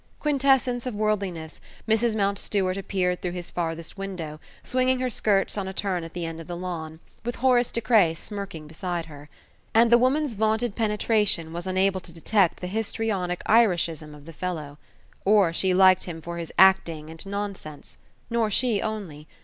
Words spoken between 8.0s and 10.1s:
smirking beside her. And the